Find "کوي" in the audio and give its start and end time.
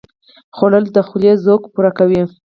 1.97-2.21